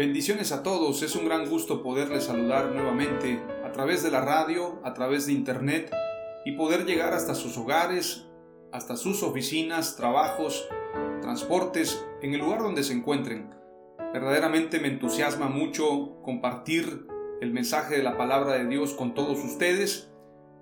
[0.00, 4.80] Bendiciones a todos, es un gran gusto poderles saludar nuevamente a través de la radio,
[4.82, 5.94] a través de internet
[6.46, 8.26] y poder llegar hasta sus hogares,
[8.72, 10.66] hasta sus oficinas, trabajos,
[11.20, 13.50] transportes, en el lugar donde se encuentren.
[14.14, 17.06] Verdaderamente me entusiasma mucho compartir
[17.42, 20.10] el mensaje de la palabra de Dios con todos ustedes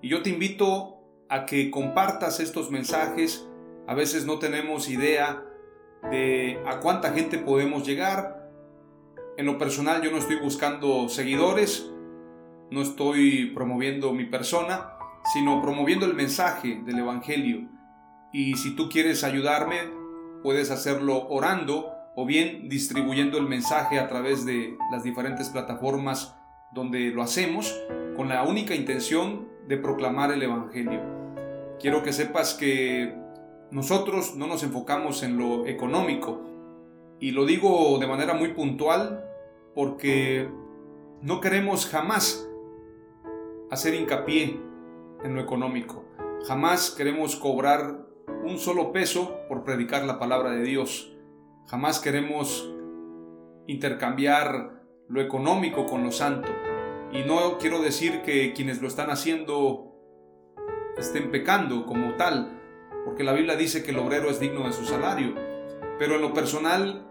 [0.03, 3.47] y yo te invito a que compartas estos mensajes.
[3.87, 5.45] A veces no tenemos idea
[6.11, 8.38] de a cuánta gente podemos llegar,
[9.39, 11.89] en lo personal yo no estoy buscando seguidores,
[12.73, 14.95] no estoy promoviendo mi persona,
[15.33, 17.69] sino promoviendo el mensaje del Evangelio.
[18.33, 19.77] Y si tú quieres ayudarme,
[20.43, 26.37] puedes hacerlo orando o bien distribuyendo el mensaje a través de las diferentes plataformas
[26.73, 27.81] donde lo hacemos
[28.17, 31.01] con la única intención de proclamar el Evangelio.
[31.79, 33.15] Quiero que sepas que
[33.71, 36.43] nosotros no nos enfocamos en lo económico
[37.21, 39.27] y lo digo de manera muy puntual
[39.79, 40.51] porque
[41.23, 42.51] no queremos jamás
[43.71, 44.61] hacer hincapié
[45.23, 46.05] en lo económico.
[46.49, 48.05] Jamás queremos cobrar
[48.43, 51.17] un solo peso por predicar la palabra de Dios.
[51.69, 52.69] Jamás queremos
[53.69, 56.49] intercambiar lo económico con lo santo.
[57.13, 59.95] Y no quiero decir que quienes lo están haciendo
[60.97, 62.61] estén pecando como tal,
[63.05, 65.37] porque la Biblia dice que el obrero es digno de su salario.
[66.01, 67.08] Pero en lo personal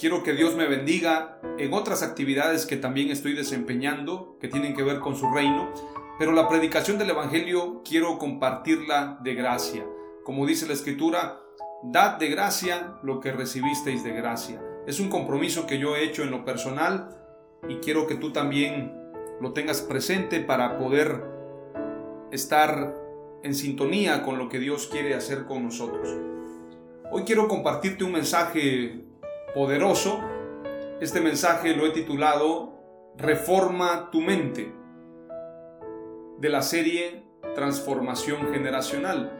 [0.00, 4.82] Quiero que Dios me bendiga en otras actividades que también estoy desempeñando, que tienen que
[4.82, 5.74] ver con su reino,
[6.18, 9.84] pero la predicación del Evangelio quiero compartirla de gracia.
[10.24, 11.42] Como dice la Escritura,
[11.82, 14.62] dad de gracia lo que recibisteis de gracia.
[14.86, 17.10] Es un compromiso que yo he hecho en lo personal
[17.68, 18.94] y quiero que tú también
[19.38, 21.22] lo tengas presente para poder
[22.32, 22.94] estar
[23.42, 26.08] en sintonía con lo que Dios quiere hacer con nosotros.
[27.12, 29.09] Hoy quiero compartirte un mensaje
[29.54, 30.20] poderoso.
[31.00, 32.74] Este mensaje lo he titulado
[33.16, 34.72] Reforma tu mente
[36.38, 37.24] de la serie
[37.54, 39.36] Transformación Generacional.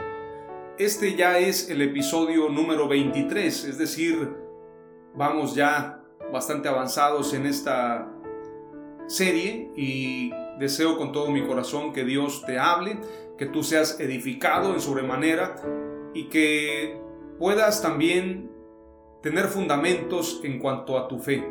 [0.78, 4.34] Este ya es el episodio número 23, es decir,
[5.14, 8.08] vamos ya bastante avanzados en esta
[9.06, 12.98] serie y deseo con todo mi corazón que Dios te hable,
[13.36, 15.56] que tú seas edificado en sobremanera
[16.14, 17.00] y que
[17.38, 18.49] puedas también
[19.22, 21.46] tener fundamentos en cuanto a tu fe.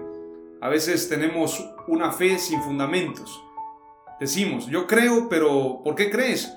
[0.62, 3.42] A veces tenemos una fe sin fundamentos.
[4.20, 6.54] Decimos, yo creo, pero ¿por qué crees?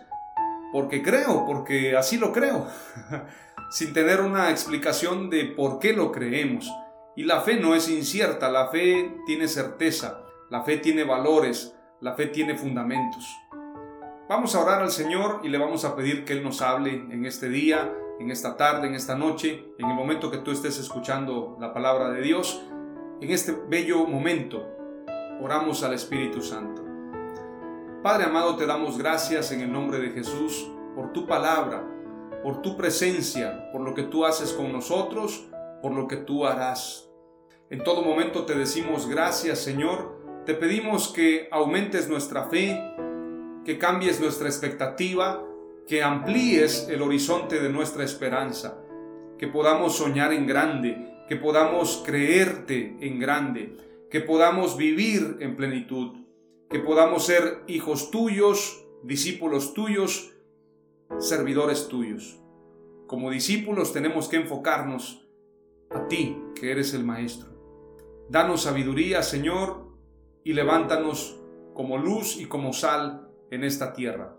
[0.73, 2.67] Porque creo, porque así lo creo,
[3.71, 6.73] sin tener una explicación de por qué lo creemos.
[7.15, 12.15] Y la fe no es incierta, la fe tiene certeza, la fe tiene valores, la
[12.15, 13.25] fe tiene fundamentos.
[14.29, 17.27] Vamos a orar al Señor y le vamos a pedir que Él nos hable en
[17.27, 21.57] este día, en esta tarde, en esta noche, en el momento que tú estés escuchando
[21.61, 22.63] la palabra de Dios.
[23.21, 24.65] En este bello momento,
[25.41, 26.83] oramos al Espíritu Santo.
[28.01, 31.85] Padre amado, te damos gracias en el nombre de Jesús por tu palabra,
[32.45, 35.49] por tu presencia, por lo que tú haces con nosotros,
[35.83, 37.11] por lo que tú harás.
[37.71, 40.43] En todo momento te decimos gracias, Señor.
[40.47, 42.81] Te pedimos que aumentes nuestra fe,
[43.65, 45.43] que cambies nuestra expectativa,
[45.87, 48.79] que amplíes el horizonte de nuestra esperanza,
[49.39, 53.77] que podamos soñar en grande, que podamos creerte en grande,
[54.11, 56.19] que podamos vivir en plenitud,
[56.69, 60.33] que podamos ser hijos tuyos, discípulos tuyos,
[61.19, 62.39] servidores tuyos.
[63.07, 65.29] Como discípulos tenemos que enfocarnos
[65.91, 67.51] a ti, que eres el Maestro.
[68.29, 69.89] Danos sabiduría, Señor,
[70.45, 71.41] y levántanos
[71.75, 74.39] como luz y como sal en esta tierra.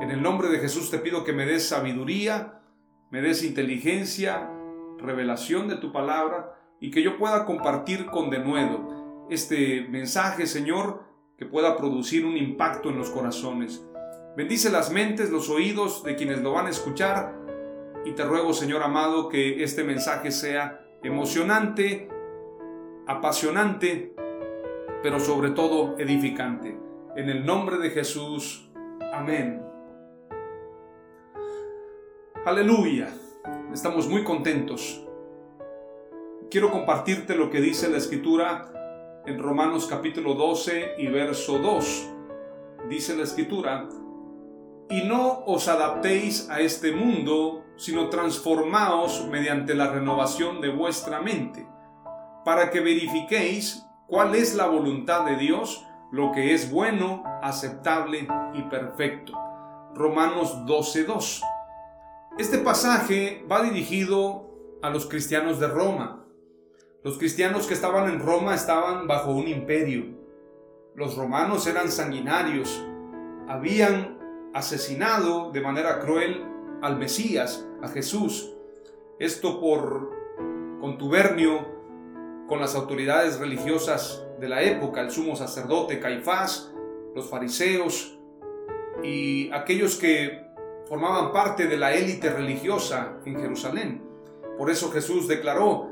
[0.00, 2.60] En el nombre de Jesús te pido que me des sabiduría,
[3.10, 4.50] me des inteligencia,
[4.98, 11.04] revelación de tu palabra y que yo pueda compartir con denuedo este mensaje, Señor,
[11.38, 13.84] que pueda producir un impacto en los corazones.
[14.36, 17.34] Bendice las mentes, los oídos de quienes lo van a escuchar
[18.04, 22.08] y te ruego, Señor amado, que este mensaje sea emocionante,
[23.06, 24.14] apasionante,
[25.02, 26.76] pero sobre todo edificante.
[27.16, 28.68] En el nombre de Jesús.
[29.12, 29.63] Amén.
[32.46, 33.08] Aleluya.
[33.72, 35.02] Estamos muy contentos.
[36.50, 42.10] Quiero compartirte lo que dice la escritura en Romanos capítulo 12 y verso 2.
[42.90, 43.88] Dice la escritura,
[44.90, 51.66] y no os adaptéis a este mundo, sino transformaos mediante la renovación de vuestra mente,
[52.44, 58.62] para que verifiquéis cuál es la voluntad de Dios, lo que es bueno, aceptable y
[58.64, 59.32] perfecto.
[59.94, 61.53] Romanos 12.2.
[62.36, 64.50] Este pasaje va dirigido
[64.82, 66.26] a los cristianos de Roma.
[67.04, 70.06] Los cristianos que estaban en Roma estaban bajo un imperio.
[70.96, 72.84] Los romanos eran sanguinarios,
[73.46, 74.18] habían
[74.52, 76.44] asesinado de manera cruel
[76.82, 78.52] al Mesías, a Jesús.
[79.20, 80.10] Esto por
[80.80, 81.68] contubernio
[82.48, 86.74] con las autoridades religiosas de la época, el sumo sacerdote Caifás,
[87.14, 88.18] los fariseos
[89.04, 90.43] y aquellos que
[90.88, 94.06] formaban parte de la élite religiosa en Jerusalén.
[94.58, 95.90] Por eso Jesús declaró,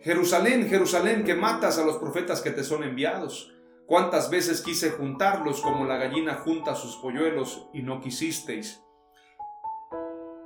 [0.00, 3.54] Jerusalén, Jerusalén, que matas a los profetas que te son enviados.
[3.86, 8.82] Cuántas veces quise juntarlos como la gallina junta sus polluelos y no quisisteis.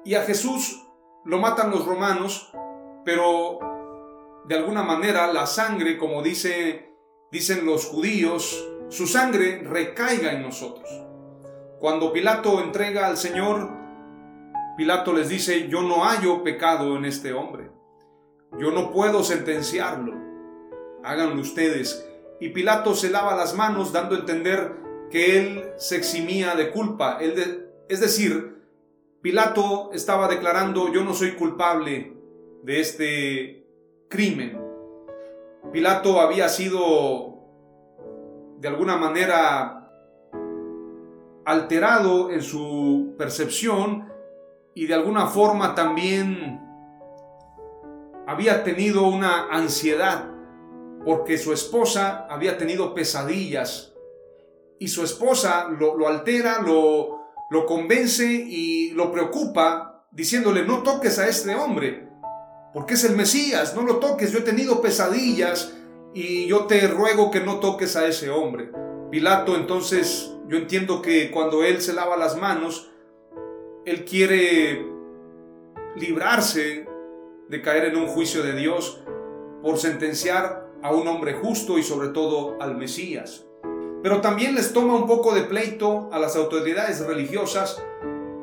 [0.04, 0.82] Y a Jesús
[1.24, 2.52] lo matan los romanos,
[3.04, 3.58] pero
[4.46, 6.96] de alguna manera la sangre, como dice,
[7.30, 10.88] dicen los judíos, su sangre recaiga en nosotros.
[11.80, 13.70] Cuando Pilato entrega al Señor,
[14.76, 17.70] Pilato les dice, yo no hallo pecado en este hombre.
[18.58, 20.14] Yo no puedo sentenciarlo.
[21.02, 22.08] Háganlo ustedes.
[22.40, 24.72] Y Pilato se lava las manos dando a entender
[25.10, 27.18] que él se eximía de culpa.
[27.20, 28.54] es decir,
[29.22, 32.14] Pilato estaba declarando, yo no soy culpable
[32.62, 33.66] de este
[34.08, 34.60] crimen.
[35.72, 37.38] Pilato había sido
[38.58, 39.83] de alguna manera
[41.44, 44.12] alterado en su percepción
[44.74, 46.60] y de alguna forma también
[48.26, 50.30] había tenido una ansiedad
[51.04, 53.92] porque su esposa había tenido pesadillas
[54.78, 57.20] y su esposa lo, altera, lo,
[57.50, 62.04] lo convence y lo preocupa diciéndole no toques a este hombre
[62.74, 65.72] porque es el Mesías, no lo toques, yo he tenido pesadillas
[66.12, 68.72] y yo te ruego que no toques a ese hombre.
[69.12, 72.90] Pilato entonces yo entiendo que cuando Él se lava las manos,
[73.84, 74.86] Él quiere
[75.96, 76.86] librarse
[77.48, 79.02] de caer en un juicio de Dios
[79.62, 83.46] por sentenciar a un hombre justo y sobre todo al Mesías.
[84.02, 87.82] Pero también les toma un poco de pleito a las autoridades religiosas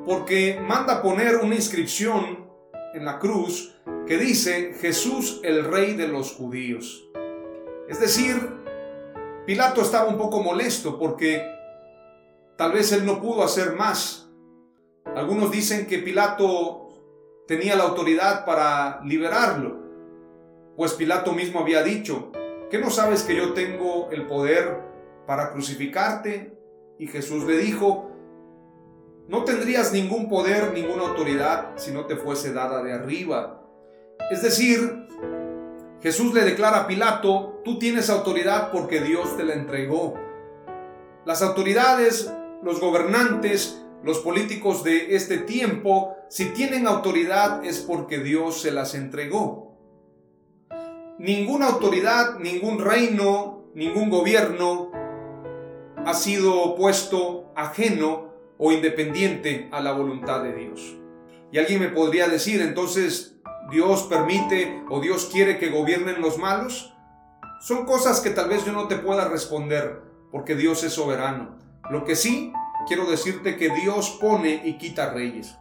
[0.06, 2.50] porque manda poner una inscripción
[2.96, 3.76] en la cruz
[4.08, 7.08] que dice Jesús el rey de los judíos.
[7.88, 8.36] Es decir,
[9.46, 11.44] Pilato estaba un poco molesto porque
[12.62, 14.30] Tal vez él no pudo hacer más.
[15.16, 16.90] Algunos dicen que Pilato
[17.48, 19.80] tenía la autoridad para liberarlo,
[20.78, 22.32] pues Pilato mismo había dicho,
[22.70, 24.80] ¿qué no sabes que yo tengo el poder
[25.26, 26.56] para crucificarte?
[27.00, 28.12] Y Jesús le dijo,
[29.28, 33.66] no tendrías ningún poder, ninguna autoridad si no te fuese dada de arriba.
[34.30, 35.08] Es decir,
[36.04, 40.14] Jesús le declara a Pilato, tú tienes autoridad porque Dios te la entregó.
[41.26, 42.32] Las autoridades
[42.64, 48.96] los gobernantes, los políticos de este tiempo, si tienen autoridad es porque Dios se las
[48.96, 49.78] entregó.
[51.20, 54.92] Ninguna autoridad, ningún reino, ningún gobierno
[56.06, 60.98] ha sido puesto ajeno o independiente a la voluntad de Dios.
[61.52, 63.40] Y alguien me podría decir, entonces,
[63.70, 66.94] ¿Dios permite o Dios quiere que gobiernen los malos?
[67.62, 70.02] Son cosas que tal vez yo no te pueda responder
[70.32, 71.61] porque Dios es soberano.
[71.92, 72.54] Lo que sí,
[72.88, 75.58] quiero decirte que Dios pone y quita reyes.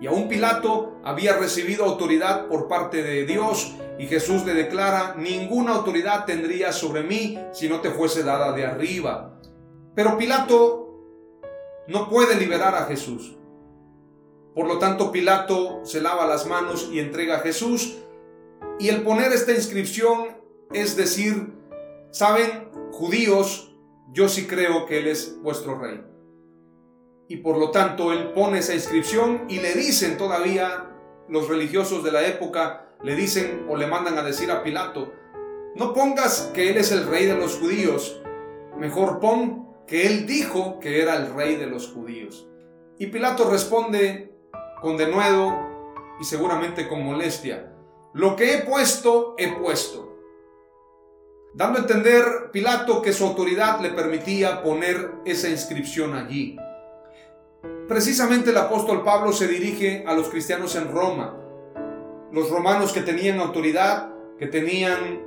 [0.00, 5.74] Y aún Pilato había recibido autoridad por parte de Dios y Jesús le declara, ninguna
[5.74, 9.38] autoridad tendría sobre mí si no te fuese dada de arriba.
[9.94, 10.98] Pero Pilato
[11.86, 13.36] no puede liberar a Jesús.
[14.54, 17.98] Por lo tanto, Pilato se lava las manos y entrega a Jesús.
[18.80, 20.28] Y el poner esta inscripción
[20.72, 21.52] es decir,
[22.14, 23.73] Saben, judíos,
[24.12, 26.02] yo sí creo que Él es vuestro rey.
[27.28, 30.90] Y por lo tanto Él pone esa inscripción y le dicen todavía
[31.28, 35.12] los religiosos de la época, le dicen o le mandan a decir a Pilato,
[35.74, 38.22] no pongas que Él es el rey de los judíos,
[38.78, 42.46] mejor pon que Él dijo que era el rey de los judíos.
[42.98, 44.32] Y Pilato responde
[44.80, 45.74] con denuedo
[46.20, 47.72] y seguramente con molestia,
[48.12, 50.03] lo que he puesto, he puesto.
[51.54, 56.58] Dando a entender Pilato que su autoridad le permitía poner esa inscripción allí.
[57.86, 61.36] Precisamente el apóstol Pablo se dirige a los cristianos en Roma,
[62.32, 65.22] los romanos que tenían autoridad, que tenían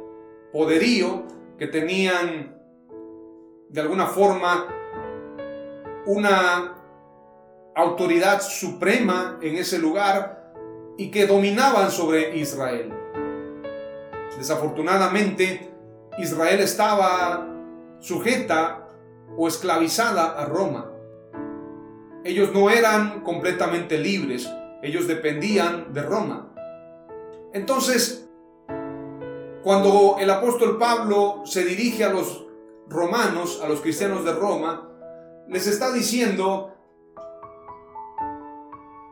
[0.51, 1.23] poderío,
[1.57, 2.57] que tenían
[3.69, 4.67] de alguna forma
[6.07, 6.75] una
[7.73, 10.53] autoridad suprema en ese lugar
[10.97, 12.91] y que dominaban sobre Israel.
[14.37, 15.76] Desafortunadamente,
[16.17, 17.47] Israel estaba
[17.99, 18.87] sujeta
[19.37, 20.91] o esclavizada a Roma.
[22.23, 26.53] Ellos no eran completamente libres, ellos dependían de Roma.
[27.53, 28.27] Entonces,
[29.63, 32.45] cuando el apóstol Pablo se dirige a los
[32.87, 34.89] romanos, a los cristianos de Roma,
[35.47, 36.73] les está diciendo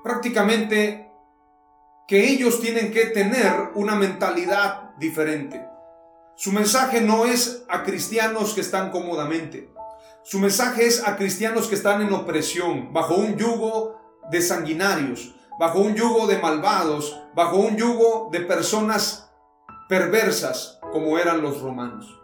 [0.03, 1.11] prácticamente
[2.07, 5.74] que ellos tienen que tener una mentalidad diferente.
[6.37, 9.69] Su mensaje no es a cristianos que están cómodamente.
[10.23, 14.01] Su mensaje es a cristianos que están en opresión, bajo un yugo
[14.31, 19.29] de sanguinarios, bajo un yugo de malvados, bajo un yugo de personas
[19.87, 22.19] perversas como eran los romanos.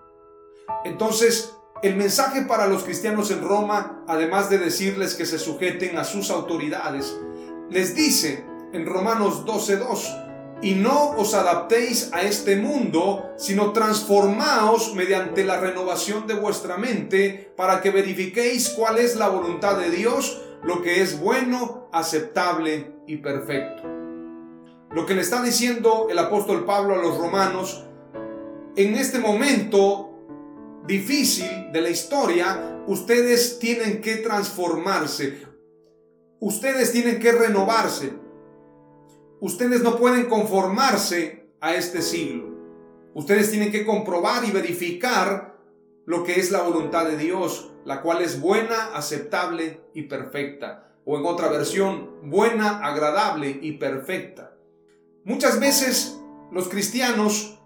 [0.83, 6.03] Entonces, el mensaje para los cristianos en Roma, además de decirles que se sujeten a
[6.03, 7.15] sus autoridades,
[7.69, 10.30] les dice en Romanos 12:2,
[10.61, 17.51] y no os adaptéis a este mundo, sino transformaos mediante la renovación de vuestra mente
[17.57, 23.17] para que verifiquéis cuál es la voluntad de Dios, lo que es bueno, aceptable y
[23.17, 23.83] perfecto.
[24.91, 27.85] Lo que le está diciendo el apóstol Pablo a los romanos,
[28.75, 30.11] en este momento
[30.85, 35.41] difícil de la historia, ustedes tienen que transformarse,
[36.39, 38.13] ustedes tienen que renovarse,
[39.41, 42.51] Ustedes no pueden conformarse a este siglo.
[43.15, 45.57] Ustedes tienen que comprobar y verificar
[46.05, 50.93] lo que es la voluntad de Dios, la cual es buena, aceptable y perfecta.
[51.05, 54.53] O en otra versión, buena, agradable y perfecta.
[55.25, 56.21] Muchas veces
[56.51, 57.59] los cristianos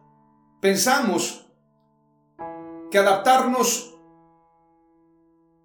[0.61, 1.45] pensamos
[2.89, 3.99] que adaptarnos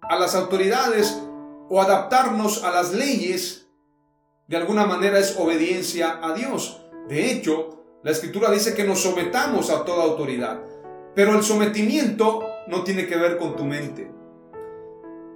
[0.01, 1.23] a las autoridades
[1.69, 3.60] o adaptarnos a las leyes
[4.51, 6.85] de alguna manera es obediencia a Dios.
[7.07, 10.59] De hecho, la escritura dice que nos sometamos a toda autoridad,
[11.15, 14.11] pero el sometimiento no tiene que ver con tu mente.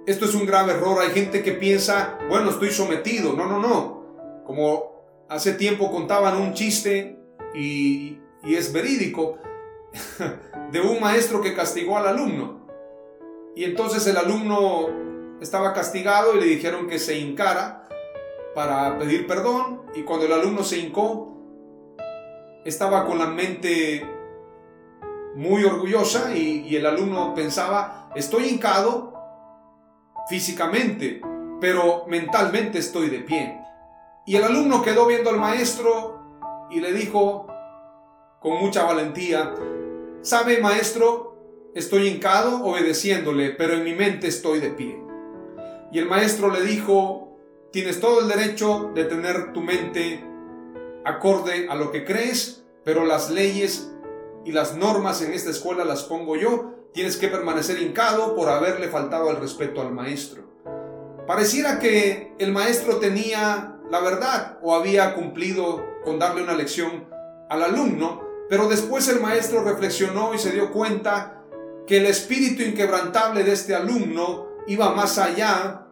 [0.06, 1.00] Esto es un grave error.
[1.00, 3.32] Hay gente que piensa, bueno, estoy sometido.
[3.32, 4.42] No, no, no.
[4.44, 7.18] Como hace tiempo contaban un chiste
[7.54, 9.38] y, y es verídico
[10.72, 12.66] de un maestro que castigó al alumno.
[13.56, 14.90] Y entonces el alumno
[15.40, 17.85] estaba castigado y le dijeron que se hincara
[18.56, 21.36] para pedir perdón y cuando el alumno se hincó,
[22.64, 24.02] estaba con la mente
[25.34, 29.12] muy orgullosa y, el alumno pensaba, estoy hincado
[30.30, 31.20] físicamente,
[31.60, 33.60] pero mentalmente estoy de pie.
[34.24, 36.22] Y el alumno quedó viendo al maestro
[36.70, 37.46] y le dijo
[38.40, 39.52] con mucha valentía,
[40.22, 41.36] sabe maestro,
[41.74, 44.98] estoy hincado obedeciéndole, pero en mi mente estoy de pie.
[45.92, 47.25] Y el maestro le dijo,
[47.76, 50.24] Tienes todo el derecho de tener tu mente
[51.04, 53.92] acorde a lo que crees, pero las leyes
[54.46, 56.72] y las normas en esta escuela las pongo yo.
[56.94, 60.42] Tienes que permanecer hincado por haberle faltado el respeto al maestro.
[61.26, 67.10] Pareciera que el maestro tenía la verdad o había cumplido con darle una lección
[67.50, 71.42] al alumno, pero después el maestro reflexionó y se dio cuenta
[71.86, 75.82] que el espíritu inquebrantable de este alumno iba más allá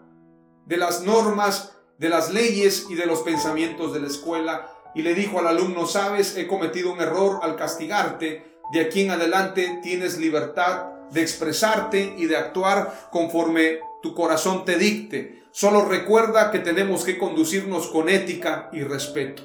[0.64, 5.14] de las normas, de las leyes y de los pensamientos de la escuela y le
[5.14, 10.18] dijo al alumno, sabes, he cometido un error al castigarte, de aquí en adelante tienes
[10.18, 15.42] libertad de expresarte y de actuar conforme tu corazón te dicte.
[15.50, 19.42] Solo recuerda que tenemos que conducirnos con ética y respeto.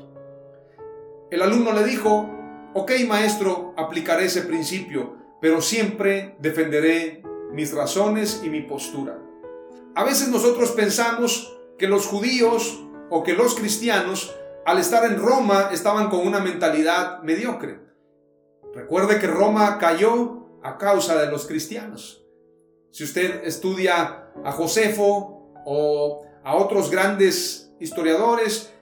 [1.31, 2.29] El alumno le dijo,
[2.73, 9.19] ok maestro, aplicaré ese principio, pero siempre defenderé mis razones y mi postura.
[9.95, 15.69] A veces nosotros pensamos que los judíos o que los cristianos al estar en Roma
[15.71, 17.79] estaban con una mentalidad mediocre.
[18.75, 22.23] Recuerde que Roma cayó a causa de los cristianos.
[22.91, 28.73] Si usted estudia a Josefo o a otros grandes historiadores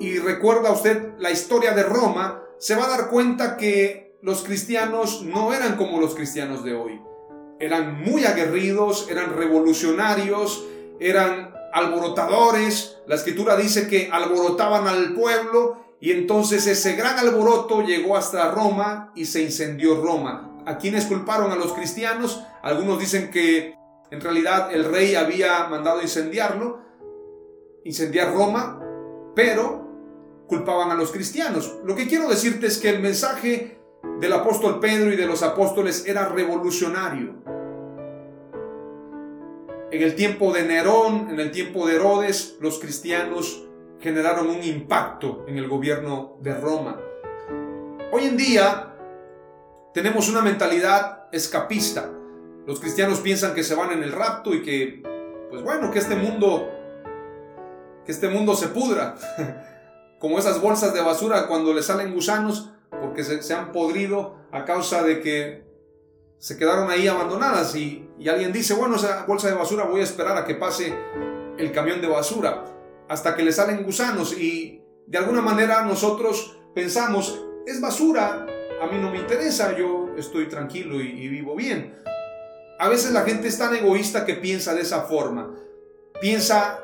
[0.00, 5.22] y recuerda usted la historia de Roma, se va a dar cuenta que los cristianos
[5.22, 7.00] no eran como los cristianos de hoy.
[7.58, 10.64] Eran muy aguerridos, eran revolucionarios,
[11.00, 12.98] eran alborotadores.
[13.06, 19.12] La escritura dice que alborotaban al pueblo y entonces ese gran alboroto llegó hasta Roma
[19.16, 20.62] y se incendió Roma.
[20.66, 22.42] ¿A quiénes culparon a los cristianos?
[22.62, 23.74] Algunos dicen que
[24.10, 26.80] en realidad el rey había mandado incendiarlo,
[27.84, 28.80] incendiar Roma,
[29.34, 31.78] pero culpaban a los cristianos.
[31.84, 33.80] Lo que quiero decirte es que el mensaje
[34.20, 37.34] del apóstol Pedro y de los apóstoles era revolucionario.
[39.94, 43.62] En el tiempo de Nerón, en el tiempo de Herodes, los cristianos
[44.00, 46.98] generaron un impacto en el gobierno de Roma.
[48.10, 48.92] Hoy en día
[49.94, 52.10] tenemos una mentalidad escapista.
[52.66, 55.00] Los cristianos piensan que se van en el rapto y que,
[55.48, 56.68] pues bueno, que este mundo,
[58.04, 59.14] que este mundo se pudra.
[60.18, 64.64] Como esas bolsas de basura cuando le salen gusanos porque se, se han podrido a
[64.64, 65.62] causa de que
[66.44, 70.04] se quedaron ahí abandonadas y, y alguien dice, bueno, esa bolsa de basura voy a
[70.04, 70.94] esperar a que pase
[71.56, 72.64] el camión de basura
[73.08, 78.44] hasta que le salen gusanos y de alguna manera nosotros pensamos, es basura,
[78.82, 81.94] a mí no me interesa, yo estoy tranquilo y, vivo bien.
[82.78, 85.50] A veces la gente es tan egoísta que piensa de esa forma.
[86.20, 86.82] Piensa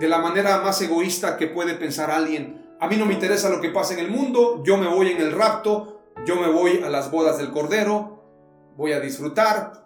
[0.00, 2.66] de la manera más egoísta que puede pensar alguien.
[2.80, 5.20] A mí no me interesa lo que pasa en el mundo, yo me voy en
[5.20, 8.13] el rapto, yo me voy a las bodas del Cordero,
[8.76, 9.84] voy a disfrutar,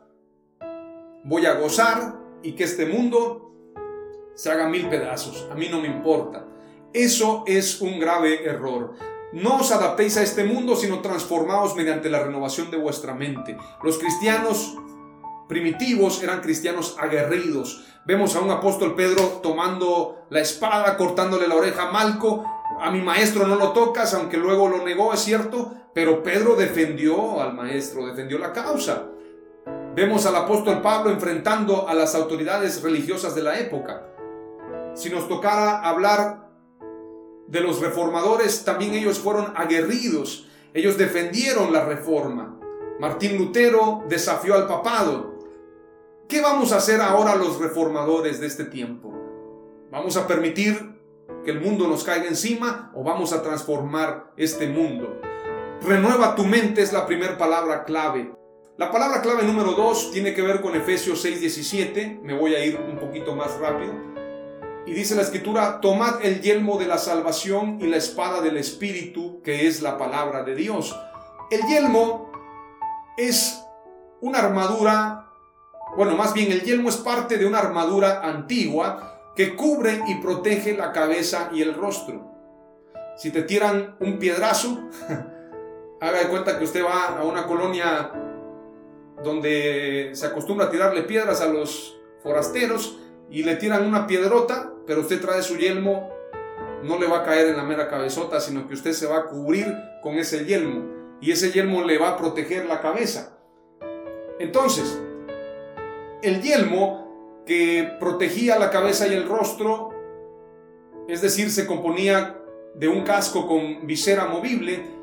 [1.24, 3.52] voy a gozar y que este mundo
[4.34, 5.48] se haga mil pedazos.
[5.50, 6.46] A mí no me importa.
[6.92, 8.94] Eso es un grave error.
[9.32, 13.58] No os adaptéis a este mundo, sino transformaos mediante la renovación de vuestra mente.
[13.82, 14.76] Los cristianos
[15.48, 17.84] primitivos eran cristianos aguerridos.
[18.06, 22.44] Vemos a un apóstol Pedro tomando la espada, cortándole la oreja a Malco.
[22.80, 27.42] A mi maestro no lo tocas, aunque luego lo negó, es cierto, pero Pedro defendió
[27.42, 29.08] al maestro, defendió la causa.
[29.96, 34.06] Vemos al apóstol Pablo enfrentando a las autoridades religiosas de la época.
[34.94, 36.52] Si nos tocara hablar
[37.48, 42.56] de los reformadores, también ellos fueron aguerridos, ellos defendieron la reforma.
[43.00, 45.36] Martín Lutero desafió al papado.
[46.28, 49.12] ¿Qué vamos a hacer ahora los reformadores de este tiempo?
[49.90, 50.96] ¿Vamos a permitir
[51.44, 55.22] que el mundo nos caiga encima o vamos a transformar este mundo?
[55.82, 58.32] Renueva tu mente es la primera palabra clave.
[58.76, 62.20] La palabra clave número dos tiene que ver con Efesios 6:17.
[62.22, 63.92] Me voy a ir un poquito más rápido.
[64.86, 69.40] Y dice la escritura, tomad el yelmo de la salvación y la espada del Espíritu,
[69.42, 70.98] que es la palabra de Dios.
[71.50, 72.32] El yelmo
[73.16, 73.62] es
[74.20, 75.30] una armadura,
[75.96, 80.76] bueno, más bien el yelmo es parte de una armadura antigua que cubre y protege
[80.76, 82.34] la cabeza y el rostro.
[83.16, 84.88] Si te tiran un piedrazo,
[86.00, 88.12] haga de cuenta que usted va a una colonia
[89.22, 92.98] donde se acostumbra a tirarle piedras a los forasteros
[93.30, 96.10] y le tiran una piedrota, pero usted trae su yelmo,
[96.82, 99.24] no le va a caer en la mera cabezota, sino que usted se va a
[99.26, 99.66] cubrir
[100.02, 103.38] con ese yelmo y ese yelmo le va a proteger la cabeza.
[104.38, 105.00] Entonces,
[106.22, 109.90] el yelmo que protegía la cabeza y el rostro,
[111.08, 112.40] es decir, se componía
[112.74, 114.97] de un casco con visera movible,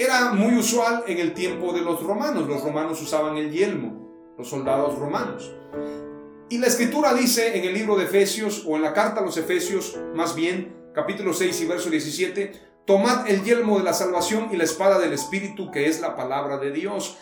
[0.00, 2.48] era muy usual en el tiempo de los romanos.
[2.48, 5.52] Los romanos usaban el yelmo, los soldados romanos.
[6.48, 9.36] Y la escritura dice en el libro de Efesios, o en la carta a los
[9.36, 12.52] Efesios, más bien, capítulo 6 y verso 17,
[12.86, 16.56] tomad el yelmo de la salvación y la espada del Espíritu, que es la palabra
[16.56, 17.18] de Dios.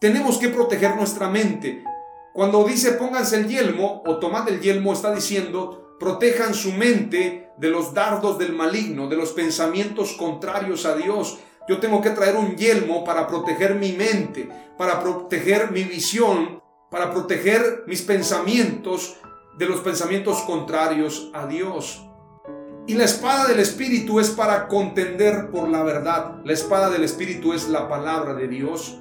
[0.00, 1.84] Tenemos que proteger nuestra mente.
[2.32, 7.68] Cuando dice pónganse el yelmo o tomad el yelmo, está diciendo protejan su mente de
[7.68, 11.38] los dardos del maligno, de los pensamientos contrarios a Dios.
[11.70, 17.12] Yo tengo que traer un yelmo para proteger mi mente, para proteger mi visión, para
[17.12, 19.18] proteger mis pensamientos
[19.56, 22.04] de los pensamientos contrarios a Dios.
[22.88, 26.40] Y la espada del Espíritu es para contender por la verdad.
[26.44, 28.98] La espada del Espíritu es la palabra de Dios.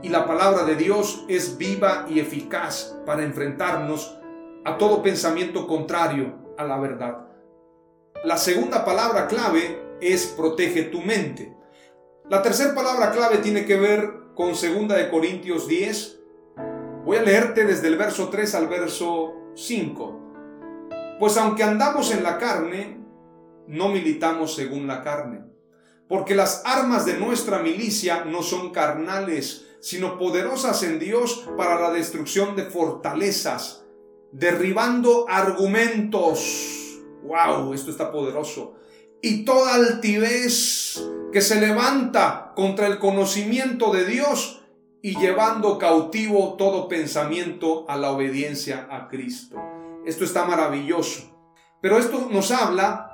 [0.00, 4.16] Y la palabra de Dios es viva y eficaz para enfrentarnos
[4.64, 7.26] a todo pensamiento contrario a la verdad.
[8.22, 11.56] La segunda palabra clave es protege tu mente.
[12.28, 16.18] La tercera palabra clave tiene que ver con 2 de Corintios 10,
[17.08, 21.16] Voy a leerte desde el verso 3 al verso 5.
[21.18, 23.00] Pues aunque andamos en la carne,
[23.66, 25.42] no militamos según la carne.
[26.06, 31.92] Porque las armas de nuestra milicia no son carnales, sino poderosas en Dios para la
[31.92, 33.86] destrucción de fortalezas,
[34.30, 37.00] derribando argumentos.
[37.22, 37.72] ¡Wow!
[37.72, 38.74] Esto está poderoso.
[39.20, 41.02] Y toda altivez
[41.32, 44.62] que se levanta contra el conocimiento de Dios
[45.02, 49.56] y llevando cautivo todo pensamiento a la obediencia a Cristo.
[50.06, 51.38] Esto está maravilloso.
[51.80, 53.04] Pero esto nos habla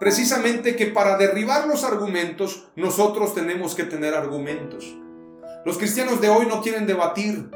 [0.00, 4.96] precisamente que para derribar los argumentos nosotros tenemos que tener argumentos.
[5.64, 7.50] Los cristianos de hoy no quieren debatir.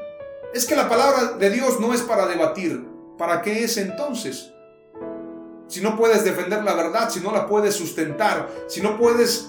[0.55, 2.87] Es que la palabra de Dios no es para debatir.
[3.18, 4.53] ¿Para qué es entonces?
[5.68, 9.48] Si no puedes defender la verdad, si no la puedes sustentar, si no puedes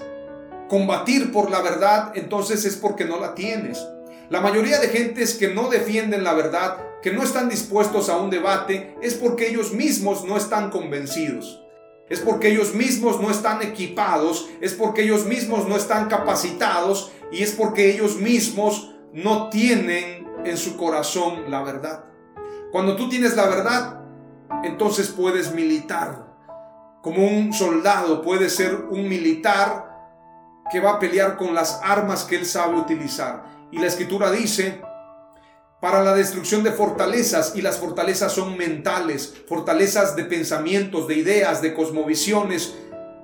[0.68, 3.86] combatir por la verdad, entonces es porque no la tienes.
[4.30, 8.30] La mayoría de gentes que no defienden la verdad, que no están dispuestos a un
[8.30, 11.64] debate, es porque ellos mismos no están convencidos.
[12.10, 17.44] Es porque ellos mismos no están equipados, es porque ellos mismos no están capacitados y
[17.44, 22.06] es porque ellos mismos no tienen en su corazón la verdad.
[22.72, 24.02] Cuando tú tienes la verdad,
[24.64, 26.26] entonces puedes militar.
[27.02, 29.88] Como un soldado puede ser un militar
[30.72, 33.46] que va a pelear con las armas que él sabe utilizar.
[33.72, 34.82] Y la escritura dice,
[35.80, 41.62] para la destrucción de fortalezas, y las fortalezas son mentales, fortalezas de pensamientos, de ideas,
[41.62, 42.76] de cosmovisiones,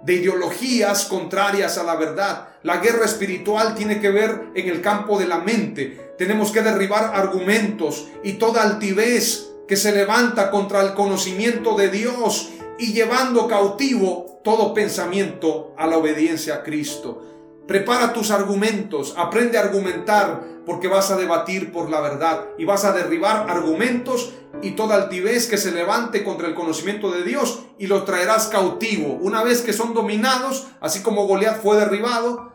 [0.03, 2.49] de ideologías contrarias a la verdad.
[2.61, 6.13] La guerra espiritual tiene que ver en el campo de la mente.
[6.17, 12.51] Tenemos que derribar argumentos y toda altivez que se levanta contra el conocimiento de Dios
[12.77, 17.21] y llevando cautivo todo pensamiento a la obediencia a Cristo.
[17.67, 22.83] Prepara tus argumentos, aprende a argumentar porque vas a debatir por la verdad y vas
[22.83, 27.87] a derribar argumentos y toda altivez que se levante contra el conocimiento de Dios y
[27.87, 29.17] lo traerás cautivo.
[29.21, 32.53] Una vez que son dominados, así como Goliat fue derribado,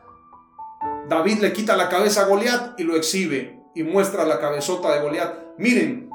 [1.08, 5.00] David le quita la cabeza a Goliat y lo exhibe y muestra la cabezota de
[5.00, 5.34] Goliat.
[5.56, 6.07] Miren,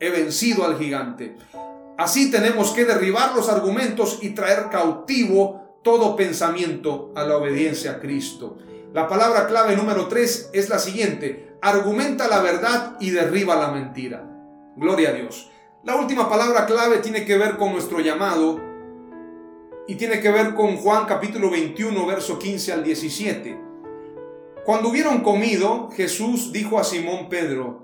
[0.00, 1.36] he vencido al gigante.
[1.96, 8.00] Así tenemos que derribar los argumentos y traer cautivo todo pensamiento a la obediencia a
[8.00, 8.58] Cristo.
[8.92, 11.56] La palabra clave número 3 es la siguiente.
[11.60, 14.28] Argumenta la verdad y derriba la mentira.
[14.76, 15.50] Gloria a Dios.
[15.84, 18.60] La última palabra clave tiene que ver con nuestro llamado
[19.86, 23.60] y tiene que ver con Juan capítulo 21, verso 15 al 17.
[24.64, 27.83] Cuando hubieron comido, Jesús dijo a Simón Pedro,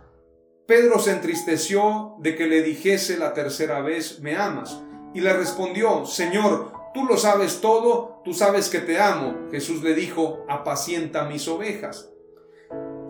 [0.71, 4.79] Pedro se entristeció de que le dijese la tercera vez, ¿me amas?
[5.13, 9.47] Y le respondió, Señor, Tú lo sabes todo, tú sabes que te amo.
[9.49, 12.09] Jesús le dijo, apacienta mis ovejas.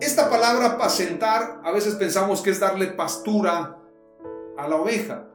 [0.00, 3.78] Esta palabra apacentar a veces pensamos que es darle pastura
[4.56, 5.26] a la oveja,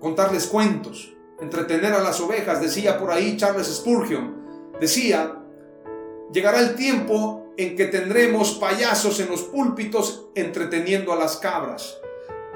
[0.00, 2.60] contarles cuentos, entretener a las ovejas.
[2.60, 5.36] Decía por ahí Charles Spurgeon, decía,
[6.32, 11.96] llegará el tiempo en que tendremos payasos en los púlpitos entreteniendo a las cabras.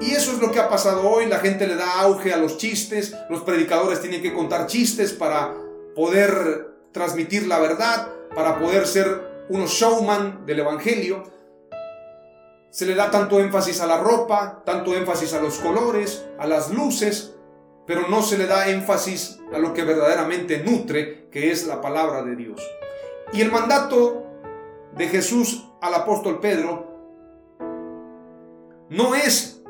[0.00, 1.26] Y eso es lo que ha pasado hoy.
[1.26, 3.14] La gente le da auge a los chistes.
[3.28, 5.54] Los predicadores tienen que contar chistes para
[5.94, 11.24] poder transmitir la verdad, para poder ser unos showman del Evangelio.
[12.70, 16.70] Se le da tanto énfasis a la ropa, tanto énfasis a los colores, a las
[16.70, 17.34] luces,
[17.86, 22.22] pero no se le da énfasis a lo que verdaderamente nutre, que es la palabra
[22.22, 22.62] de Dios.
[23.32, 24.29] Y el mandato
[24.96, 26.90] de Jesús al apóstol Pedro
[28.90, 29.62] no es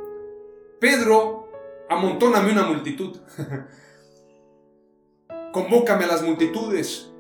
[0.81, 1.51] Pedro,
[1.91, 3.19] amontóname una multitud.
[5.53, 7.11] Convócame a las multitudes.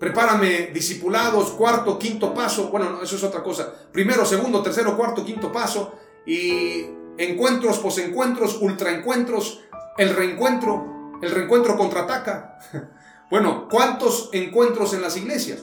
[0.00, 2.70] Prepárame discipulados, cuarto, quinto paso.
[2.70, 3.70] Bueno, eso es otra cosa.
[3.92, 5.92] Primero, segundo, tercero, cuarto, quinto paso.
[6.24, 6.86] Y
[7.18, 9.60] encuentros, posencuentros, ultraencuentros,
[9.98, 12.58] el reencuentro, el reencuentro contraataca.
[13.30, 15.62] Bueno, ¿cuántos encuentros en las iglesias?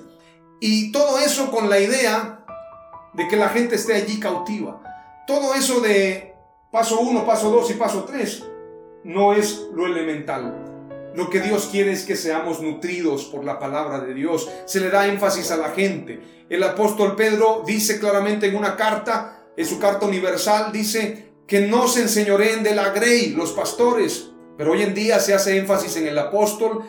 [0.67, 2.43] Y todo eso con la idea
[3.13, 4.81] de que la gente esté allí cautiva.
[5.27, 6.33] Todo eso de
[6.71, 8.43] paso 1, paso 2 y paso 3
[9.03, 11.11] no es lo elemental.
[11.13, 14.49] Lo que Dios quiere es que seamos nutridos por la palabra de Dios.
[14.65, 16.19] Se le da énfasis a la gente.
[16.49, 21.87] El apóstol Pedro dice claramente en una carta, en su carta universal, dice que no
[21.87, 24.31] se enseñoreen de la grey, los pastores.
[24.57, 26.81] Pero hoy en día se hace énfasis en el apóstol,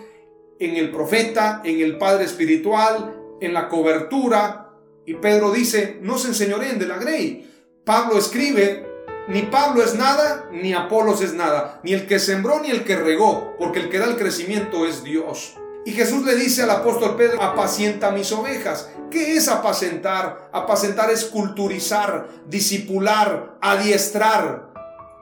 [0.58, 4.70] en el profeta, en el padre espiritual, en la cobertura.
[5.04, 7.52] Y Pedro dice, no se enseñoreen de la grey.
[7.84, 8.84] Pablo escribe,
[9.28, 12.96] ni Pablo es nada, ni Apolos es nada, ni el que sembró, ni el que
[12.96, 15.56] regó, porque el que da el crecimiento es Dios.
[15.84, 18.90] Y Jesús le dice al apóstol Pedro, apacienta mis ovejas.
[19.10, 20.50] ¿Qué es apacentar?
[20.52, 24.72] Apacentar es culturizar, disipular, adiestrar.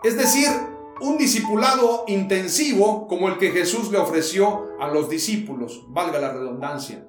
[0.02, 0.48] Es decir,
[1.00, 7.06] un discipulado intensivo como el que Jesús le ofreció a los discípulos, valga la redundancia.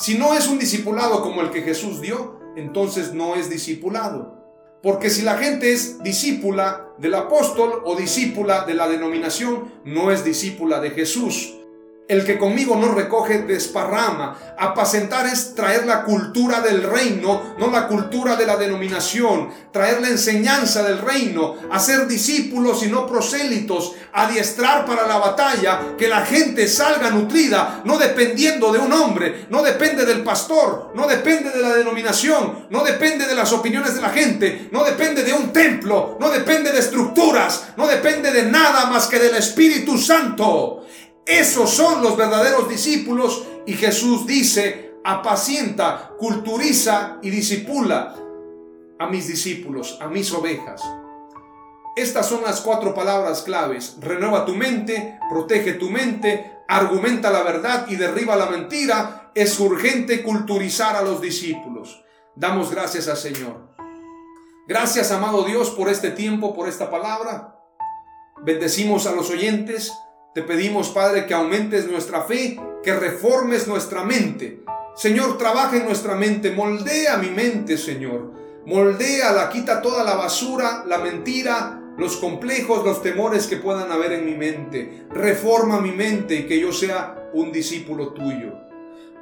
[0.00, 4.34] Si no es un discipulado como el que Jesús dio, entonces no es discipulado.
[4.82, 10.24] Porque si la gente es discípula del apóstol o discípula de la denominación, no es
[10.24, 11.54] discípula de Jesús.
[12.10, 14.36] El que conmigo no recoge desparrama.
[14.58, 19.50] Apacentar es traer la cultura del reino, no la cultura de la denominación.
[19.72, 21.54] Traer la enseñanza del reino.
[21.70, 23.92] Hacer discípulos y no prosélitos.
[24.12, 25.94] Adiestrar para la batalla.
[25.96, 29.46] Que la gente salga nutrida, no dependiendo de un hombre.
[29.48, 30.90] No depende del pastor.
[30.96, 32.66] No depende de la denominación.
[32.70, 34.68] No depende de las opiniones de la gente.
[34.72, 36.18] No depende de un templo.
[36.18, 37.68] No depende de estructuras.
[37.76, 40.78] No depende de nada más que del Espíritu Santo.
[41.26, 48.16] Esos son los verdaderos discípulos y Jesús dice, apacienta, culturiza y disipula
[48.98, 50.82] a mis discípulos, a mis ovejas.
[51.96, 53.96] Estas son las cuatro palabras claves.
[54.00, 59.32] Renueva tu mente, protege tu mente, argumenta la verdad y derriba la mentira.
[59.34, 62.02] Es urgente culturizar a los discípulos.
[62.36, 63.70] Damos gracias al Señor.
[64.68, 67.56] Gracias, amado Dios, por este tiempo, por esta palabra.
[68.42, 69.92] Bendecimos a los oyentes
[70.34, 74.62] te pedimos, Padre, que aumentes nuestra fe, que reformes nuestra mente.
[74.94, 78.32] Señor, trabaja en nuestra mente, moldea mi mente, Señor.
[78.66, 84.12] Moldea, la quita toda la basura, la mentira, los complejos, los temores que puedan haber
[84.12, 85.06] en mi mente.
[85.10, 88.52] Reforma mi mente y que yo sea un discípulo tuyo.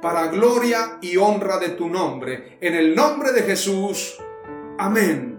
[0.01, 2.57] Para gloria y honra de tu nombre.
[2.61, 4.17] En el nombre de Jesús.
[4.77, 5.38] Amén.